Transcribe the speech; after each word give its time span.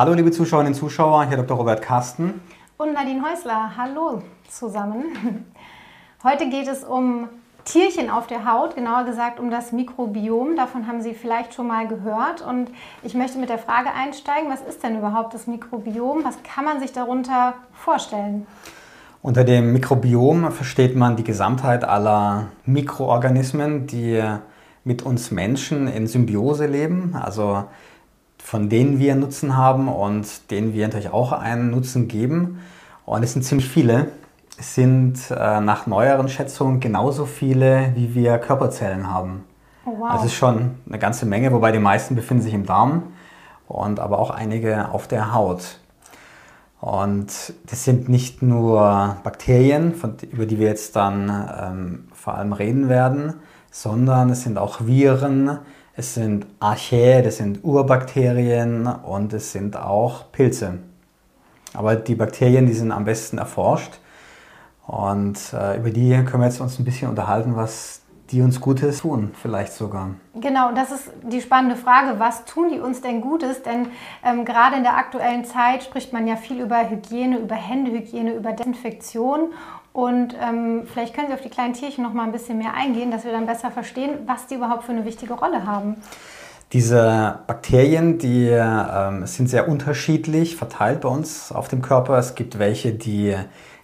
Hallo 0.00 0.14
liebe 0.14 0.30
Zuschauerinnen 0.30 0.72
und 0.72 0.78
Zuschauer, 0.78 1.26
hier 1.26 1.36
Dr. 1.36 1.58
Robert 1.58 1.82
Carsten. 1.82 2.40
Und 2.78 2.94
Nadine 2.94 3.20
Häusler, 3.22 3.72
hallo 3.76 4.22
zusammen. 4.48 5.44
Heute 6.24 6.48
geht 6.48 6.68
es 6.68 6.84
um 6.84 7.28
Tierchen 7.66 8.08
auf 8.08 8.26
der 8.26 8.50
Haut, 8.50 8.76
genauer 8.76 9.04
gesagt 9.04 9.38
um 9.38 9.50
das 9.50 9.72
Mikrobiom. 9.72 10.56
Davon 10.56 10.86
haben 10.86 11.02
Sie 11.02 11.12
vielleicht 11.12 11.52
schon 11.52 11.66
mal 11.66 11.86
gehört. 11.86 12.40
Und 12.40 12.70
ich 13.02 13.12
möchte 13.12 13.36
mit 13.36 13.50
der 13.50 13.58
Frage 13.58 13.90
einsteigen, 13.92 14.50
was 14.50 14.62
ist 14.62 14.82
denn 14.82 14.96
überhaupt 14.96 15.34
das 15.34 15.46
Mikrobiom? 15.46 16.24
Was 16.24 16.42
kann 16.44 16.64
man 16.64 16.80
sich 16.80 16.94
darunter 16.94 17.52
vorstellen? 17.74 18.46
Unter 19.20 19.44
dem 19.44 19.74
Mikrobiom 19.74 20.50
versteht 20.50 20.96
man 20.96 21.16
die 21.16 21.24
Gesamtheit 21.24 21.84
aller 21.84 22.46
Mikroorganismen, 22.64 23.86
die 23.86 24.24
mit 24.82 25.02
uns 25.02 25.30
Menschen 25.30 25.88
in 25.88 26.06
Symbiose 26.06 26.64
leben, 26.64 27.14
also 27.20 27.64
von 28.42 28.68
denen 28.68 28.98
wir 28.98 29.14
Nutzen 29.14 29.56
haben 29.56 29.88
und 29.88 30.50
denen 30.50 30.72
wir 30.74 30.86
natürlich 30.86 31.10
auch 31.10 31.32
einen 31.32 31.70
Nutzen 31.70 32.08
geben. 32.08 32.60
Und 33.06 33.22
es 33.22 33.32
sind 33.32 33.42
ziemlich 33.42 33.68
viele. 33.68 34.08
Es 34.58 34.74
sind 34.74 35.18
äh, 35.30 35.60
nach 35.60 35.86
neueren 35.86 36.28
Schätzungen 36.28 36.80
genauso 36.80 37.26
viele, 37.26 37.92
wie 37.94 38.14
wir 38.14 38.38
Körperzellen 38.38 39.10
haben. 39.10 39.44
Oh, 39.86 39.92
wow. 39.98 40.10
Also 40.10 40.26
es 40.26 40.32
ist 40.32 40.38
schon 40.38 40.72
eine 40.88 40.98
ganze 40.98 41.26
Menge, 41.26 41.52
wobei 41.52 41.72
die 41.72 41.78
meisten 41.78 42.14
befinden 42.14 42.42
sich 42.42 42.54
im 42.54 42.66
Darm 42.66 43.04
und 43.68 44.00
aber 44.00 44.18
auch 44.18 44.30
einige 44.30 44.90
auf 44.90 45.08
der 45.08 45.32
Haut. 45.32 45.78
Und 46.80 47.52
das 47.66 47.84
sind 47.84 48.08
nicht 48.08 48.42
nur 48.42 49.16
Bakterien, 49.22 49.94
von, 49.94 50.16
über 50.30 50.46
die 50.46 50.58
wir 50.58 50.68
jetzt 50.68 50.96
dann 50.96 51.48
ähm, 51.60 52.08
vor 52.14 52.34
allem 52.34 52.52
reden 52.52 52.88
werden, 52.88 53.34
sondern 53.70 54.30
es 54.30 54.42
sind 54.42 54.58
auch 54.58 54.86
Viren, 54.86 55.58
es 56.00 56.14
sind 56.14 56.46
Archäe, 56.60 57.22
das 57.22 57.36
sind 57.36 57.62
Urbakterien 57.62 58.86
und 58.86 59.34
es 59.34 59.52
sind 59.52 59.76
auch 59.76 60.32
Pilze. 60.32 60.78
Aber 61.74 61.94
die 61.94 62.14
Bakterien, 62.14 62.64
die 62.66 62.72
sind 62.72 62.90
am 62.90 63.04
besten 63.04 63.36
erforscht. 63.36 63.98
Und 64.86 65.38
äh, 65.52 65.76
über 65.76 65.90
die 65.90 66.10
können 66.24 66.42
wir 66.42 66.46
jetzt 66.46 66.60
uns 66.60 66.78
ein 66.78 66.86
bisschen 66.86 67.10
unterhalten, 67.10 67.54
was 67.54 68.00
die 68.30 68.40
uns 68.40 68.60
Gutes 68.60 69.00
tun, 69.00 69.32
vielleicht 69.34 69.72
sogar. 69.74 70.10
Genau, 70.34 70.72
das 70.72 70.90
ist 70.90 71.12
die 71.22 71.42
spannende 71.42 71.76
Frage. 71.76 72.18
Was 72.18 72.46
tun 72.46 72.70
die 72.70 72.80
uns 72.80 73.02
denn 73.02 73.20
Gutes? 73.20 73.62
Denn 73.62 73.88
ähm, 74.24 74.46
gerade 74.46 74.76
in 74.76 74.82
der 74.82 74.96
aktuellen 74.96 75.44
Zeit 75.44 75.82
spricht 75.82 76.14
man 76.14 76.26
ja 76.26 76.36
viel 76.36 76.60
über 76.60 76.88
Hygiene, 76.88 77.38
über 77.38 77.56
Händehygiene, 77.56 78.32
über 78.32 78.52
Desinfektion. 78.52 79.52
Und 79.92 80.34
ähm, 80.40 80.82
vielleicht 80.92 81.14
können 81.14 81.28
Sie 81.28 81.34
auf 81.34 81.40
die 81.40 81.48
kleinen 81.48 81.74
Tierchen 81.74 82.04
noch 82.04 82.12
mal 82.12 82.24
ein 82.24 82.32
bisschen 82.32 82.58
mehr 82.58 82.74
eingehen, 82.74 83.10
dass 83.10 83.24
wir 83.24 83.32
dann 83.32 83.46
besser 83.46 83.70
verstehen, 83.70 84.18
was 84.26 84.46
die 84.46 84.54
überhaupt 84.54 84.84
für 84.84 84.92
eine 84.92 85.04
wichtige 85.04 85.34
Rolle 85.34 85.66
haben. 85.66 85.96
Diese 86.72 87.40
Bakterien, 87.48 88.18
die 88.18 88.46
ähm, 88.48 89.26
sind 89.26 89.48
sehr 89.48 89.68
unterschiedlich 89.68 90.54
verteilt 90.54 91.00
bei 91.00 91.08
uns 91.08 91.50
auf 91.50 91.66
dem 91.66 91.82
Körper. 91.82 92.16
Es 92.18 92.36
gibt 92.36 92.60
welche, 92.60 92.92
die 92.92 93.34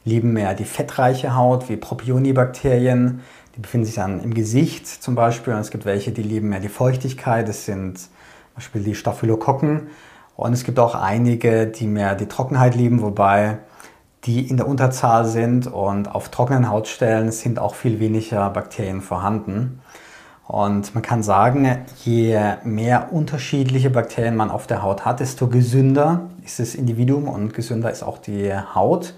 lieben 0.04 0.32
mehr 0.32 0.54
die 0.54 0.64
fettreiche 0.64 1.34
Haut, 1.34 1.68
wie 1.68 1.76
Propionibakterien. 1.76 3.22
Die 3.56 3.60
befinden 3.60 3.86
sich 3.86 3.96
dann 3.96 4.22
im 4.22 4.34
Gesicht 4.34 4.86
zum 4.86 5.16
Beispiel. 5.16 5.52
Und 5.52 5.60
es 5.60 5.72
gibt 5.72 5.84
welche, 5.84 6.12
die 6.12 6.22
lieben 6.22 6.50
mehr 6.50 6.60
die 6.60 6.68
Feuchtigkeit. 6.68 7.48
Das 7.48 7.64
sind 7.64 7.98
zum 7.98 8.10
Beispiel 8.54 8.82
die 8.84 8.94
Staphylokokken. 8.94 9.88
Und 10.36 10.52
es 10.52 10.62
gibt 10.62 10.78
auch 10.78 10.94
einige, 10.94 11.66
die 11.66 11.88
mehr 11.88 12.14
die 12.14 12.26
Trockenheit 12.26 12.76
lieben, 12.76 13.02
wobei 13.02 13.58
die 14.26 14.48
in 14.48 14.56
der 14.56 14.66
Unterzahl 14.66 15.24
sind 15.24 15.66
und 15.66 16.12
auf 16.12 16.28
trockenen 16.28 16.68
Hautstellen 16.68 17.30
sind 17.30 17.58
auch 17.58 17.74
viel 17.74 18.00
weniger 18.00 18.50
Bakterien 18.50 19.00
vorhanden. 19.00 19.80
Und 20.48 20.94
man 20.94 21.02
kann 21.02 21.22
sagen, 21.22 21.78
je 22.04 22.38
mehr 22.64 23.12
unterschiedliche 23.12 23.90
Bakterien 23.90 24.36
man 24.36 24.50
auf 24.50 24.66
der 24.66 24.82
Haut 24.82 25.04
hat, 25.04 25.20
desto 25.20 25.48
gesünder 25.48 26.30
ist 26.44 26.60
das 26.60 26.74
Individuum 26.74 27.28
und 27.28 27.54
gesünder 27.54 27.90
ist 27.90 28.02
auch 28.02 28.18
die 28.18 28.52
Haut. 28.52 29.14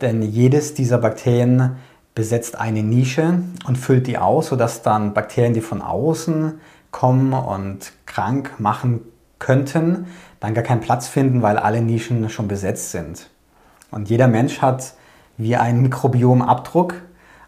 Denn 0.00 0.22
jedes 0.22 0.72
dieser 0.72 0.98
Bakterien 0.98 1.76
besetzt 2.14 2.58
eine 2.58 2.82
Nische 2.82 3.40
und 3.66 3.76
füllt 3.76 4.06
die 4.06 4.16
aus, 4.16 4.48
sodass 4.48 4.82
dann 4.82 5.12
Bakterien, 5.12 5.52
die 5.52 5.60
von 5.60 5.82
außen 5.82 6.60
kommen 6.90 7.32
und 7.32 7.92
krank 8.06 8.54
machen 8.58 9.00
könnten, 9.38 10.06
dann 10.40 10.54
gar 10.54 10.64
keinen 10.64 10.80
Platz 10.80 11.08
finden, 11.08 11.42
weil 11.42 11.58
alle 11.58 11.82
Nischen 11.82 12.30
schon 12.30 12.48
besetzt 12.48 12.92
sind. 12.92 13.28
Und 13.94 14.10
jeder 14.10 14.26
Mensch 14.26 14.60
hat 14.60 14.94
wie 15.36 15.54
ein 15.54 15.80
Mikrobiomabdruck. 15.80 16.94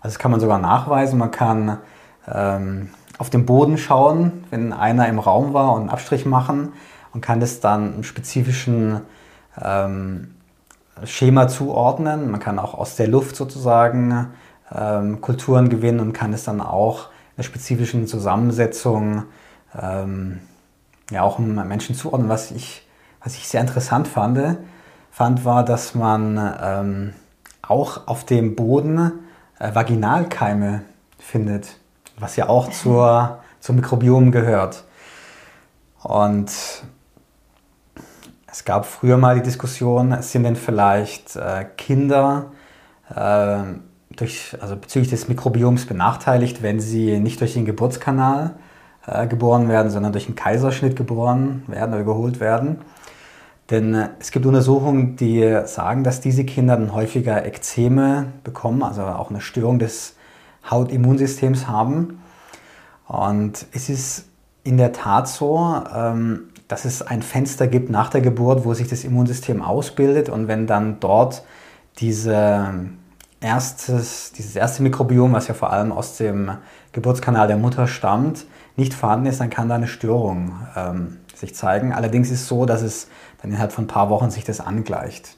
Also 0.00 0.14
das 0.14 0.18
kann 0.20 0.30
man 0.30 0.38
sogar 0.38 0.60
nachweisen. 0.60 1.18
Man 1.18 1.32
kann 1.32 1.78
ähm, 2.32 2.90
auf 3.18 3.30
den 3.30 3.46
Boden 3.46 3.78
schauen, 3.78 4.44
wenn 4.50 4.72
einer 4.72 5.08
im 5.08 5.18
Raum 5.18 5.54
war 5.54 5.72
und 5.72 5.82
einen 5.82 5.90
Abstrich 5.90 6.24
machen 6.24 6.72
und 7.12 7.20
kann 7.20 7.40
das 7.40 7.58
dann 7.58 7.94
einem 7.94 8.04
spezifischen 8.04 9.00
ähm, 9.60 10.34
Schema 11.04 11.48
zuordnen. 11.48 12.30
Man 12.30 12.38
kann 12.38 12.60
auch 12.60 12.74
aus 12.74 12.94
der 12.94 13.08
Luft 13.08 13.34
sozusagen 13.34 14.28
ähm, 14.72 15.20
Kulturen 15.20 15.68
gewinnen 15.68 15.98
und 15.98 16.12
kann 16.12 16.32
es 16.32 16.44
dann 16.44 16.60
auch 16.60 17.06
in 17.06 17.38
einer 17.38 17.44
spezifischen 17.44 18.06
Zusammensetzung 18.06 19.24
ähm, 19.76 20.38
ja 21.10 21.22
auch 21.22 21.40
einem 21.40 21.66
Menschen 21.66 21.96
zuordnen. 21.96 22.28
Was 22.28 22.52
ich, 22.52 22.86
was 23.20 23.34
ich 23.34 23.48
sehr 23.48 23.60
interessant 23.60 24.06
fand, 24.06 24.58
fand, 25.16 25.46
war, 25.46 25.64
dass 25.64 25.94
man 25.94 26.38
ähm, 26.62 27.12
auch 27.62 28.06
auf 28.06 28.26
dem 28.26 28.54
Boden 28.54 29.12
äh, 29.58 29.74
Vaginalkeime 29.74 30.82
findet, 31.18 31.78
was 32.18 32.36
ja 32.36 32.50
auch 32.50 32.70
zur, 32.82 33.38
zum 33.58 33.76
Mikrobiom 33.76 34.30
gehört. 34.30 34.84
Und 36.02 36.52
es 38.46 38.64
gab 38.66 38.84
früher 38.84 39.16
mal 39.16 39.36
die 39.36 39.42
Diskussion, 39.42 40.20
sind 40.20 40.42
denn 40.42 40.54
vielleicht 40.54 41.34
äh, 41.34 41.64
Kinder 41.78 42.52
äh, 43.08 43.60
durch, 44.14 44.54
also 44.60 44.76
bezüglich 44.76 45.08
des 45.08 45.28
Mikrobioms 45.28 45.86
benachteiligt, 45.86 46.62
wenn 46.62 46.78
sie 46.78 47.20
nicht 47.20 47.40
durch 47.40 47.54
den 47.54 47.64
Geburtskanal 47.64 48.56
äh, 49.06 49.26
geboren 49.26 49.70
werden, 49.70 49.90
sondern 49.90 50.12
durch 50.12 50.26
einen 50.26 50.36
Kaiserschnitt 50.36 50.94
geboren 50.94 51.62
werden 51.68 51.94
oder 51.94 52.04
geholt 52.04 52.38
werden. 52.38 52.80
Denn 53.70 53.94
äh, 53.94 54.08
es 54.18 54.30
gibt 54.30 54.46
Untersuchungen, 54.46 55.16
die 55.16 55.60
sagen, 55.66 56.04
dass 56.04 56.20
diese 56.20 56.44
Kinder 56.44 56.76
dann 56.76 56.92
häufiger 56.92 57.44
Ekzeme 57.44 58.32
bekommen, 58.44 58.82
also 58.82 59.02
auch 59.02 59.30
eine 59.30 59.40
Störung 59.40 59.78
des 59.78 60.16
Hautimmunsystems 60.70 61.68
haben. 61.68 62.20
Und 63.06 63.66
es 63.72 63.88
ist 63.88 64.26
in 64.64 64.76
der 64.76 64.92
Tat 64.92 65.28
so, 65.28 65.82
ähm, 65.94 66.48
dass 66.68 66.84
es 66.84 67.02
ein 67.02 67.22
Fenster 67.22 67.68
gibt 67.68 67.90
nach 67.90 68.10
der 68.10 68.20
Geburt, 68.20 68.64
wo 68.64 68.74
sich 68.74 68.88
das 68.88 69.04
Immunsystem 69.04 69.62
ausbildet 69.62 70.28
und 70.28 70.48
wenn 70.48 70.66
dann 70.66 70.98
dort 70.98 71.44
diese 71.98 72.74
erstes, 73.40 74.32
dieses 74.32 74.56
erste 74.56 74.82
Mikrobiom, 74.82 75.32
was 75.32 75.46
ja 75.46 75.54
vor 75.54 75.72
allem 75.72 75.92
aus 75.92 76.16
dem 76.16 76.50
Geburtskanal 76.92 77.46
der 77.46 77.56
Mutter 77.56 77.86
stammt, 77.86 78.46
nicht 78.76 78.92
vorhanden 78.92 79.26
ist, 79.26 79.40
dann 79.40 79.50
kann 79.50 79.68
da 79.68 79.76
eine 79.76 79.86
Störung 79.86 80.52
ähm, 80.74 81.18
sich 81.38 81.54
zeigen. 81.54 81.92
Allerdings 81.92 82.30
ist 82.30 82.42
es 82.42 82.48
so, 82.48 82.66
dass 82.66 82.82
es 82.82 83.08
dann 83.40 83.50
innerhalb 83.50 83.72
von 83.72 83.84
ein 83.84 83.88
paar 83.88 84.10
Wochen 84.10 84.30
sich 84.30 84.44
das 84.44 84.60
angleicht. 84.60 85.36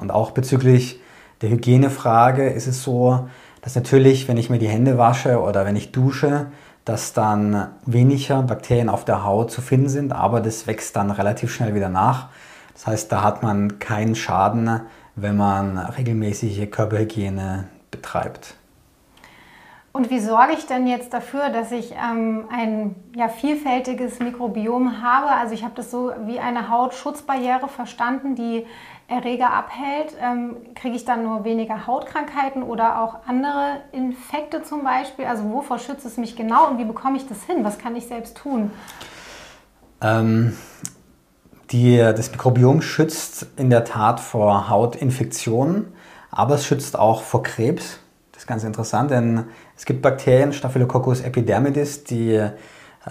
Und 0.00 0.10
auch 0.10 0.32
bezüglich 0.32 1.00
der 1.40 1.50
Hygienefrage 1.50 2.48
ist 2.48 2.66
es 2.66 2.82
so, 2.82 3.28
dass 3.62 3.74
natürlich, 3.74 4.28
wenn 4.28 4.36
ich 4.36 4.50
mir 4.50 4.58
die 4.58 4.68
Hände 4.68 4.98
wasche 4.98 5.40
oder 5.40 5.64
wenn 5.64 5.76
ich 5.76 5.92
dusche, 5.92 6.46
dass 6.84 7.12
dann 7.12 7.68
weniger 7.84 8.42
Bakterien 8.42 8.88
auf 8.88 9.04
der 9.04 9.24
Haut 9.24 9.50
zu 9.50 9.60
finden 9.60 9.88
sind, 9.88 10.12
aber 10.12 10.40
das 10.40 10.66
wächst 10.66 10.96
dann 10.96 11.10
relativ 11.10 11.52
schnell 11.52 11.74
wieder 11.74 11.88
nach. 11.88 12.28
Das 12.72 12.86
heißt, 12.86 13.12
da 13.12 13.22
hat 13.22 13.42
man 13.42 13.78
keinen 13.78 14.14
Schaden, 14.14 14.80
wenn 15.14 15.36
man 15.36 15.78
regelmäßige 15.78 16.70
Körperhygiene 16.70 17.68
betreibt. 17.90 18.57
Und 19.98 20.10
wie 20.10 20.20
sorge 20.20 20.52
ich 20.52 20.64
denn 20.64 20.86
jetzt 20.86 21.12
dafür, 21.12 21.48
dass 21.48 21.72
ich 21.72 21.90
ähm, 21.90 22.44
ein 22.52 22.94
ja, 23.16 23.28
vielfältiges 23.28 24.20
Mikrobiom 24.20 25.02
habe? 25.02 25.26
Also 25.26 25.54
ich 25.54 25.64
habe 25.64 25.74
das 25.74 25.90
so 25.90 26.12
wie 26.24 26.38
eine 26.38 26.70
Hautschutzbarriere 26.70 27.66
verstanden, 27.66 28.36
die 28.36 28.64
Erreger 29.08 29.52
abhält. 29.52 30.14
Ähm, 30.22 30.54
Kriege 30.76 30.94
ich 30.94 31.04
dann 31.04 31.24
nur 31.24 31.42
weniger 31.42 31.88
Hautkrankheiten 31.88 32.62
oder 32.62 33.02
auch 33.02 33.26
andere 33.26 33.78
Infekte 33.90 34.62
zum 34.62 34.84
Beispiel? 34.84 35.24
Also 35.24 35.50
wovor 35.50 35.80
schützt 35.80 36.06
es 36.06 36.16
mich 36.16 36.36
genau 36.36 36.68
und 36.68 36.78
wie 36.78 36.84
bekomme 36.84 37.16
ich 37.16 37.26
das 37.26 37.42
hin? 37.42 37.64
Was 37.64 37.76
kann 37.76 37.96
ich 37.96 38.06
selbst 38.06 38.36
tun? 38.36 38.70
Ähm, 40.00 40.56
die, 41.72 41.96
das 41.96 42.30
Mikrobiom 42.30 42.82
schützt 42.82 43.48
in 43.56 43.68
der 43.68 43.82
Tat 43.82 44.20
vor 44.20 44.68
Hautinfektionen, 44.68 45.92
aber 46.30 46.54
es 46.54 46.66
schützt 46.66 46.96
auch 46.96 47.22
vor 47.22 47.42
Krebs 47.42 47.98
ganz 48.48 48.64
interessant, 48.64 49.10
denn 49.10 49.44
es 49.76 49.84
gibt 49.84 50.02
Bakterien, 50.02 50.52
Staphylococcus 50.52 51.20
epidermidis, 51.20 52.02
die 52.04 52.32
äh, 52.32 52.50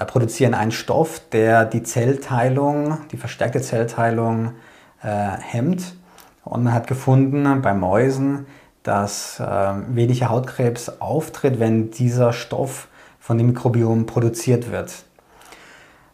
produzieren 0.06 0.54
einen 0.54 0.72
Stoff, 0.72 1.22
der 1.32 1.64
die 1.64 1.84
Zellteilung, 1.84 2.98
die 3.12 3.18
verstärkte 3.18 3.62
Zellteilung 3.62 4.54
äh, 5.02 5.08
hemmt. 5.08 5.96
Und 6.44 6.64
man 6.64 6.74
hat 6.74 6.88
gefunden 6.88 7.62
bei 7.62 7.74
Mäusen, 7.74 8.48
dass 8.84 9.40
äh, 9.40 9.44
weniger 9.90 10.30
Hautkrebs 10.30 11.00
auftritt, 11.00 11.60
wenn 11.60 11.92
dieser 11.92 12.34
Stoff 12.34 12.88
von 13.20 13.38
dem 13.38 13.48
Mikrobiom 13.48 14.06
produziert 14.06 14.72
wird. 14.72 14.94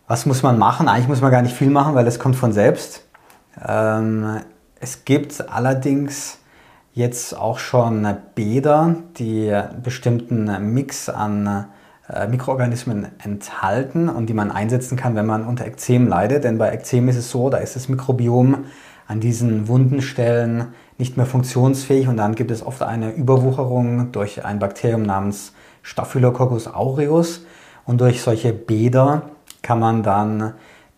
Was 0.08 0.26
muss 0.26 0.44
man 0.44 0.60
machen? 0.60 0.90
Eigentlich 0.90 1.08
muss 1.08 1.22
man 1.22 1.32
gar 1.32 1.42
nicht 1.42 1.56
viel 1.56 1.70
machen, 1.70 1.96
weil 1.96 2.06
das 2.06 2.20
kommt 2.20 2.36
von 2.36 2.52
selbst. 2.52 3.06
Ähm, 3.66 4.42
es 4.80 5.06
gibt 5.06 5.50
allerdings 5.50 6.40
jetzt 6.94 7.38
auch 7.38 7.60
schon 7.60 8.08
Bäder, 8.36 8.96
die 9.18 9.52
bestimmten 9.84 10.74
Mix 10.74 11.10
an 11.10 11.68
äh, 12.08 12.28
Mikroorganismen 12.28 13.08
enthalten 13.24 14.10
und 14.10 14.28
die 14.28 14.34
man 14.34 14.52
einsetzen 14.52 14.98
kann, 14.98 15.16
wenn 15.16 15.26
man 15.26 15.46
unter 15.46 15.66
Ekzem 15.66 16.08
leidet. 16.08 16.44
Denn 16.44 16.58
bei 16.58 16.72
Ekzem 16.72 17.08
ist 17.10 17.18
es 17.18 17.32
so, 17.32 17.50
da 17.50 17.58
ist 17.58 17.76
das 17.76 17.90
Mikrobiom 17.90 18.66
an 19.08 19.20
diesen 19.20 19.68
wunden 19.68 20.02
Stellen 20.02 20.68
nicht 20.98 21.18
mehr 21.18 21.26
funktionsfähig 21.26 22.08
und 22.08 22.18
dann 22.18 22.36
gibt 22.36 22.52
es 22.52 22.66
oft 22.66 22.82
eine 22.84 23.12
Überwucherung 23.12 24.12
durch 24.12 24.46
ein 24.46 24.60
Bakterium 24.60 25.02
namens 25.04 25.54
Staphylococcus 25.82 26.68
aureus 26.68 27.46
und 27.86 28.00
durch 28.00 28.22
solche 28.22 28.54
Bäder 28.54 29.32
kann 29.62 29.80
man 29.80 30.04
dann 30.04 30.54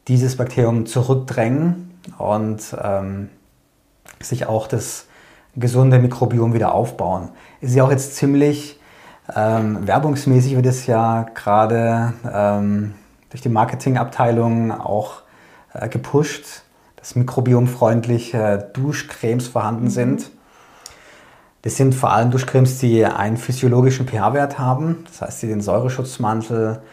dieses 0.07 0.35
Bakterium 0.35 0.85
zurückdrängen 0.85 1.99
und 2.17 2.75
ähm, 2.83 3.29
sich 4.21 4.45
auch 4.45 4.67
das 4.67 5.07
gesunde 5.55 5.99
Mikrobiom 5.99 6.53
wieder 6.53 6.73
aufbauen. 6.73 7.29
Ist 7.61 7.75
ja 7.75 7.83
auch 7.83 7.91
jetzt 7.91 8.15
ziemlich 8.15 8.79
ähm, 9.33 9.87
werbungsmäßig 9.87 10.55
wird 10.55 10.67
es 10.67 10.85
ja 10.85 11.23
gerade 11.33 12.13
ähm, 12.31 12.93
durch 13.29 13.41
die 13.41 13.49
Marketingabteilung 13.49 14.71
auch 14.71 15.23
äh, 15.73 15.89
gepusht, 15.89 16.63
dass 16.97 17.15
mikrobiomfreundliche 17.15 18.69
Duschcremes 18.73 19.47
vorhanden 19.47 19.85
mhm. 19.85 19.89
sind. 19.89 20.31
Das 21.63 21.75
sind 21.77 21.95
vor 21.95 22.11
allem 22.11 22.29
Duschcremes, 22.29 22.77
die 22.77 23.03
einen 23.03 23.37
physiologischen 23.37 24.07
pH-Wert 24.07 24.59
haben, 24.59 25.03
das 25.07 25.21
heißt, 25.21 25.41
die 25.41 25.47
den 25.47 25.61
Säureschutzmantel 25.61 26.83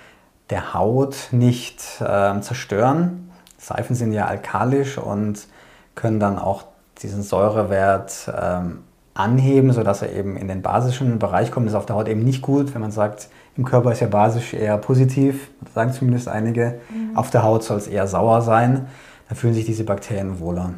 der 0.49 0.73
Haut 0.73 1.29
nicht 1.31 1.83
äh, 2.01 2.41
zerstören. 2.41 3.31
Seifen 3.59 3.95
sind 3.95 4.13
ja 4.13 4.27
alkalisch 4.27 4.97
und 4.97 5.47
können 5.95 6.19
dann 6.19 6.39
auch 6.39 6.65
diesen 7.03 7.23
Säurewert 7.23 8.33
ähm, 8.41 8.79
anheben, 9.15 9.73
sodass 9.73 10.03
er 10.03 10.13
eben 10.13 10.37
in 10.37 10.49
den 10.49 10.63
basischen 10.63 11.19
Bereich 11.19 11.51
kommt. 11.51 11.67
Das 11.67 11.73
ist 11.73 11.79
auf 11.79 11.87
der 11.87 11.97
Haut 11.97 12.09
eben 12.09 12.25
nicht 12.25 12.43
gut, 12.43 12.75
wenn 12.75 12.81
man 12.81 12.91
sagt, 12.91 13.29
im 13.57 13.65
Körper 13.65 13.93
ist 13.93 14.01
ja 14.01 14.07
basisch 14.07 14.55
eher 14.55 14.79
positiv, 14.79 15.51
sagen 15.75 15.93
zumindest 15.93 16.29
einige. 16.29 16.81
Mhm. 16.89 17.17
Auf 17.17 17.31
der 17.31 17.43
Haut 17.43 17.63
soll 17.65 17.77
es 17.77 17.87
eher 17.87 18.07
sauer 18.07 18.41
sein. 18.41 18.87
Dann 19.29 19.37
fühlen 19.37 19.55
sich 19.55 19.67
diese 19.67 19.85
Bakterien 19.85 20.41
wohler. 20.41 20.75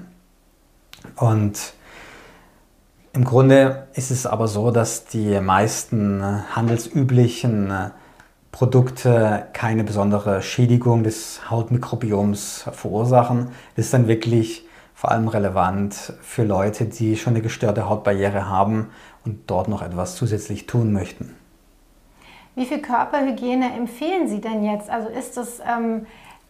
Und 1.17 1.75
im 3.12 3.25
Grunde 3.25 3.87
ist 3.94 4.11
es 4.11 4.27
aber 4.27 4.49
so, 4.49 4.73
dass 4.73 5.05
die 5.05 5.41
meisten 5.41 6.23
handelsüblichen 6.55 7.73
Produkte 8.50 9.47
keine 9.53 9.85
besondere 9.85 10.43
Schädigung 10.43 11.05
des 11.05 11.49
Hautmikrobioms 11.50 12.65
verursachen. 12.73 13.49
Das 13.77 13.87
ist 13.87 13.94
dann 13.94 14.09
wirklich 14.09 14.63
vor 15.05 15.12
allem 15.12 15.29
relevant 15.29 16.15
für 16.23 16.45
Leute, 16.45 16.87
die 16.87 17.19
schon 17.19 17.35
eine 17.35 17.43
gestörte 17.43 17.91
Hautbarriere 17.91 18.49
haben 18.49 18.91
und 19.27 19.51
dort 19.51 19.69
noch 19.69 19.83
etwas 19.83 20.17
zusätzlich 20.17 20.67
tun 20.67 20.95
möchten. 20.95 21.37
Wie 22.55 22.65
viel 22.65 22.79
Körperhygiene 22.79 23.71
empfehlen 23.75 24.29
Sie 24.29 24.41
denn 24.41 24.65
jetzt? 24.65 24.89
Also 24.89 25.11
ist 25.11 25.37
das 25.37 25.61
ähm, 25.61 26.06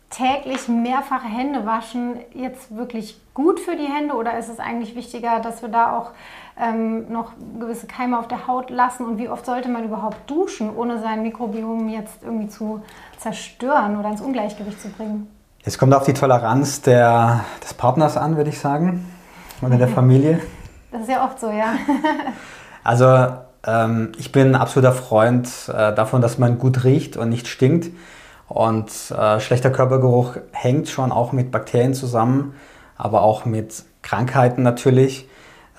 täglich 0.08 0.68
mehrfache 0.68 1.26
Hände 1.26 1.66
waschen 1.66 2.20
jetzt 2.32 2.76
wirklich 2.76 3.20
gut 3.34 3.58
für 3.58 3.74
die 3.74 3.88
Hände 3.92 4.14
oder 4.14 4.38
ist 4.38 4.48
es 4.48 4.60
eigentlich 4.60 4.94
wichtiger, 4.94 5.40
dass 5.40 5.60
wir 5.60 5.68
da 5.68 5.98
auch 5.98 6.12
ähm, 6.56 7.10
noch 7.10 7.32
gewisse 7.58 7.88
Keime 7.88 8.20
auf 8.20 8.28
der 8.28 8.46
Haut 8.46 8.70
lassen? 8.70 9.04
Und 9.04 9.18
wie 9.18 9.28
oft 9.28 9.44
sollte 9.44 9.68
man 9.68 9.82
überhaupt 9.82 10.30
duschen, 10.30 10.72
ohne 10.76 11.00
sein 11.00 11.24
Mikrobiom 11.24 11.88
jetzt 11.88 12.22
irgendwie 12.22 12.48
zu 12.48 12.82
zerstören 13.18 13.98
oder 13.98 14.10
ins 14.10 14.20
Ungleichgewicht 14.20 14.80
zu 14.80 14.90
bringen? 14.90 15.26
Es 15.66 15.78
kommt 15.78 15.94
auf 15.94 16.04
die 16.04 16.12
Toleranz 16.12 16.82
der, 16.82 17.46
des 17.62 17.72
Partners 17.72 18.18
an, 18.18 18.36
würde 18.36 18.50
ich 18.50 18.58
sagen, 18.58 19.10
oder 19.62 19.78
der 19.78 19.88
Familie. 19.88 20.40
Das 20.92 21.02
ist 21.02 21.08
ja 21.08 21.24
oft 21.24 21.40
so, 21.40 21.50
ja. 21.50 21.76
also 22.84 23.28
ähm, 23.66 24.12
ich 24.18 24.30
bin 24.30 24.48
ein 24.48 24.56
absoluter 24.56 24.92
Freund 24.92 25.48
äh, 25.68 25.94
davon, 25.94 26.20
dass 26.20 26.36
man 26.36 26.58
gut 26.58 26.84
riecht 26.84 27.16
und 27.16 27.30
nicht 27.30 27.48
stinkt. 27.48 27.90
Und 28.46 28.90
äh, 29.10 29.40
schlechter 29.40 29.70
Körpergeruch 29.70 30.36
hängt 30.52 30.90
schon 30.90 31.10
auch 31.10 31.32
mit 31.32 31.50
Bakterien 31.50 31.94
zusammen, 31.94 32.54
aber 32.98 33.22
auch 33.22 33.46
mit 33.46 33.84
Krankheiten 34.02 34.62
natürlich, 34.62 35.26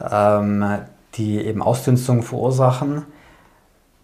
ähm, 0.02 0.80
die 1.14 1.46
eben 1.46 1.62
Ausdünstungen 1.62 2.24
verursachen. 2.24 3.06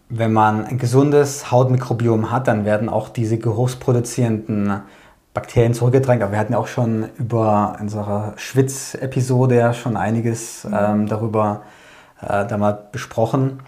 Wenn 0.09 0.31
man 0.31 0.63
ein 0.63 0.77
gesundes 0.77 1.49
Hautmikrobiom 1.49 2.29
hat, 2.29 2.47
dann 2.47 2.65
werden 2.65 2.87
auch 2.87 3.09
diese 3.09 3.39
geruchsproduzierenden 3.39 4.83
Bakterien 5.33 5.73
zurückgedrängt, 5.73 6.21
aber 6.21 6.33
wir 6.33 6.39
hatten 6.39 6.53
ja 6.53 6.59
auch 6.59 6.67
schon 6.67 7.09
über 7.17 7.77
unserer 7.79 8.33
Schwitz-Episode 8.35 9.55
ja 9.55 9.73
schon 9.73 9.95
einiges 9.95 10.65
mhm. 10.65 10.77
ähm, 10.77 11.07
darüber 11.07 11.63
äh, 12.21 12.45
damals 12.45 12.91
besprochen. 12.91 13.61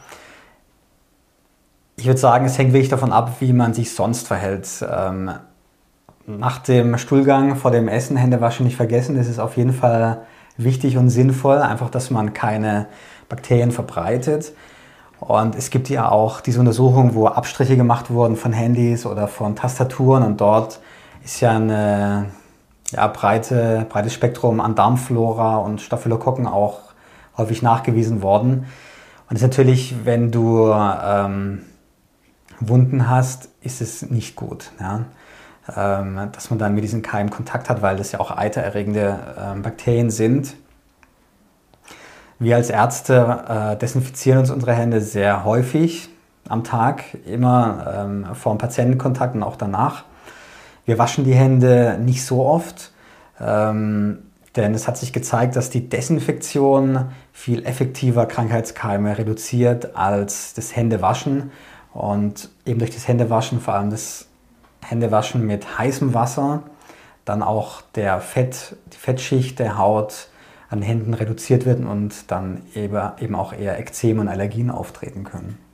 Ich 1.96 2.06
würde 2.06 2.20
sagen, 2.20 2.46
es 2.46 2.58
hängt 2.58 2.74
wirklich 2.74 2.90
davon 2.90 3.14
ab, 3.14 3.36
wie 3.40 3.54
man 3.54 3.74
sich 3.74 3.94
sonst 3.94 4.28
verhält. 4.28 4.68
Ähm, 4.90 5.32
nach 6.26 6.60
dem 6.60 6.98
Stuhlgang 6.98 7.56
vor 7.56 7.72
dem 7.72 7.88
Essen 7.88 8.18
Hände 8.18 8.42
waschen 8.42 8.66
nicht 8.66 8.78
vergessen. 8.78 9.16
Das 9.16 9.28
ist 9.28 9.40
auf 9.40 9.58
jeden 9.58 9.74
Fall 9.74 10.22
wichtig 10.58 10.98
und 10.98 11.10
sinnvoll, 11.10 11.58
einfach, 11.58 11.90
dass 11.90 12.10
man 12.10 12.34
keine 12.34 12.88
Bakterien 13.30 13.72
verbreitet. 13.72 14.54
Und 15.20 15.56
es 15.56 15.70
gibt 15.70 15.90
ja 15.90 16.10
auch 16.10 16.42
diese 16.42 16.60
Untersuchungen, 16.60 17.16
wo 17.16 17.28
Abstriche 17.28 17.78
gemacht 17.78 18.10
wurden 18.10 18.36
von 18.36 18.52
Handys 18.52 19.06
oder 19.06 19.28
von 19.28 19.56
Tastaturen 19.56 20.24
und 20.24 20.42
dort 20.42 20.80
ist 21.24 21.42
ja 21.42 21.52
ein 21.58 22.32
ja, 22.92 23.08
breite, 23.08 23.86
breites 23.90 24.14
Spektrum 24.14 24.60
an 24.60 24.76
Darmflora 24.76 25.58
und 25.58 25.82
Staphylokokken 25.82 26.48
auch 26.48 26.80
häufig 27.38 27.62
nachgewiesen 27.62 28.22
worden. 28.22 28.68
Und 29.30 29.36
ist 29.36 29.42
natürlich, 29.42 30.06
wenn 30.06 30.32
du 30.32 30.72
ähm, 30.72 31.64
Wunden 32.60 33.10
hast, 33.10 33.50
ist 33.62 33.82
es 33.82 34.04
nicht 34.10 34.36
gut. 34.36 34.72
Ja? 34.80 35.06
Ähm, 35.76 36.30
dass 36.32 36.50
man 36.50 36.60
dann 36.60 36.76
mit 36.76 36.84
diesen 36.84 37.02
Keimen 37.02 37.32
Kontakt 37.32 37.70
hat, 37.70 37.82
weil 37.82 37.96
das 37.96 38.12
ja 38.12 38.20
auch 38.20 38.36
eitererregende 38.36 39.20
ähm, 39.42 39.62
Bakterien 39.62 40.10
sind. 40.10 40.56
Wir 42.38 42.58
als 42.58 42.70
Ärzte 42.70 43.44
äh, 43.48 43.78
desinfizieren 43.78 44.40
uns 44.40 44.52
unsere 44.52 44.74
Hände 44.74 45.00
sehr 45.00 45.46
häufig 45.46 46.10
am 46.50 46.66
Tag, 46.66 47.04
immer 47.26 47.94
ähm, 47.98 48.36
vor 48.36 48.54
dem 48.54 48.58
Patientenkontakt 48.58 49.36
und 49.36 49.44
auch 49.44 49.56
danach. 49.56 50.04
Wir 50.86 50.98
waschen 50.98 51.24
die 51.24 51.34
Hände 51.34 51.98
nicht 52.02 52.26
so 52.26 52.46
oft, 52.46 52.92
ähm, 53.40 54.20
denn 54.56 54.74
es 54.74 54.88
hat 54.88 54.98
sich 54.98 55.14
gezeigt, 55.14 55.56
dass 55.56 55.70
die 55.70 55.90
Desinfektion 55.90 57.08
viel 57.32 57.66
effektiver 57.66 58.26
Krankheitskeime 58.26 59.18
reduziert 59.18 59.96
als 59.96 60.54
das 60.54 60.76
Händewaschen. 60.76 61.52
Und 61.94 62.50
eben 62.66 62.80
durch 62.80 62.92
das 62.92 63.08
Händewaschen, 63.08 63.60
vor 63.60 63.76
allem 63.76 63.90
das 63.90 64.28
Händewaschen 64.84 65.46
mit 65.46 65.78
heißem 65.78 66.14
Wasser, 66.14 66.64
dann 67.26 67.42
auch 67.42 67.82
der 67.96 68.20
Fett, 68.20 68.76
die 68.92 68.98
Fettschicht 68.98 69.60
der 69.60 69.78
Haut 69.78 70.28
an 70.70 70.80
den 70.80 70.88
Händen 70.88 71.14
reduziert 71.14 71.66
wird 71.66 71.80
und 71.80 72.32
dann 72.32 72.64
eben 72.76 73.36
auch 73.36 73.54
eher 73.54 73.80
Ekzeme 73.80 74.22
und 74.22 74.28
Allergien 74.28 74.70
auftreten 74.70 75.24
können. 75.24 75.58